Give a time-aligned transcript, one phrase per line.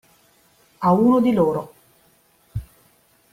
[0.81, 1.73] A uno di loro.